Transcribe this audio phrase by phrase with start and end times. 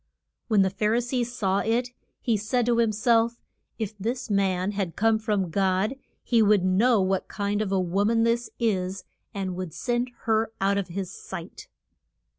[0.47, 3.39] When the Phar i see saw it he said to him self,
[3.77, 8.05] If this man had come from God he would know what kind of a wo
[8.05, 11.67] man this is, and would send her out of his sight.